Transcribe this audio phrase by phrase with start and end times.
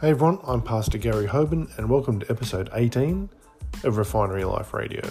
[0.00, 3.28] Hey everyone, I'm Pastor Gary Hoban, and welcome to episode 18
[3.84, 5.02] of Refinery Life Radio.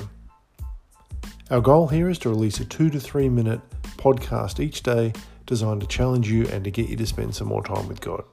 [1.52, 3.62] Our goal here is to release a two to three minute
[3.98, 5.14] podcast each day
[5.46, 8.24] designed to challenge you and to get you to spend some more time with God.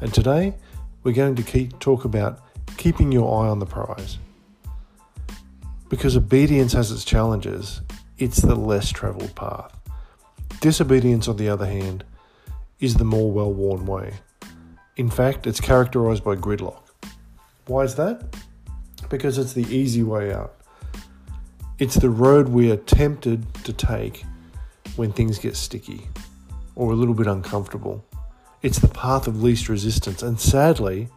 [0.00, 0.54] And today,
[1.02, 2.40] we're going to keep, talk about
[2.76, 4.18] keeping your eye on the prize.
[5.88, 7.80] Because obedience has its challenges,
[8.16, 9.76] it's the less traveled path.
[10.60, 12.04] Disobedience, on the other hand,
[12.78, 14.20] is the more well worn way.
[15.00, 16.82] In fact, it's characterized by gridlock.
[17.64, 18.36] Why is that?
[19.08, 20.56] Because it's the easy way out.
[21.78, 24.26] It's the road we are tempted to take
[24.96, 26.06] when things get sticky
[26.76, 28.04] or a little bit uncomfortable.
[28.60, 31.08] It's the path of least resistance, and sadly,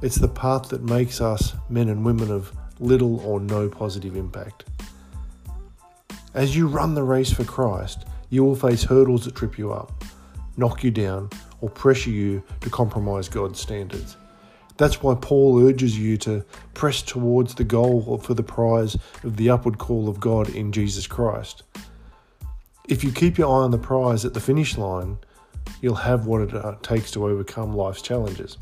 [0.00, 4.64] it's the path that makes us men and women of little or no positive impact.
[6.32, 10.04] As you run the race for Christ, you will face hurdles that trip you up,
[10.56, 11.28] knock you down,
[11.60, 14.16] or pressure you to compromise God's standards.
[14.76, 19.50] That's why Paul urges you to press towards the goal for the prize of the
[19.50, 21.64] upward call of God in Jesus Christ.
[22.88, 25.18] If you keep your eye on the prize at the finish line,
[25.82, 28.56] you'll have what it uh, takes to overcome life's challenges.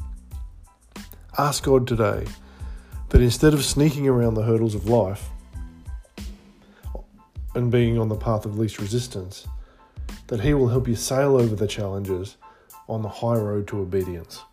[1.39, 2.25] Ask God today
[3.11, 5.29] that instead of sneaking around the hurdles of life
[7.55, 9.47] and being on the path of least resistance,
[10.27, 12.37] that He will help you sail over the challenges
[12.89, 14.45] on the high road to obedience.